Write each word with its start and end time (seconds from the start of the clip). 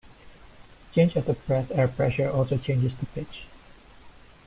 Change 0.93 1.15
of 1.15 1.25
the 1.27 1.33
breath 1.33 1.69
air 1.69 1.87
pressure 1.87 2.27
also 2.27 2.57
changes 2.57 2.95
the 2.95 3.05
pitch. 3.05 3.43